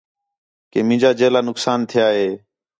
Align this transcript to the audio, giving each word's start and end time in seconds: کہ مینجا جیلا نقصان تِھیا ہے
کہ 0.71 0.79
مینجا 0.87 1.11
جیلا 1.19 1.41
نقصان 1.49 1.79
تِھیا 1.89 2.07
ہے 2.15 2.29